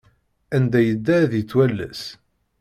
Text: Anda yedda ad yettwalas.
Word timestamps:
Anda 0.55 0.79
yedda 0.83 1.15
ad 1.23 1.31
yettwalas. 1.35 2.01